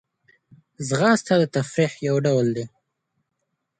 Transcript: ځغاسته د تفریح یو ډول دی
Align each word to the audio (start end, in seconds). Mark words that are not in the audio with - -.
ځغاسته 0.87 1.33
د 1.41 1.43
تفریح 1.55 1.93
یو 2.07 2.15
ډول 2.25 2.47
دی 2.57 2.65